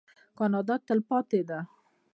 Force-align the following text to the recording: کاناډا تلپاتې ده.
کاناډا 0.37 0.75
تلپاتې 0.87 1.39
ده. 1.49 1.59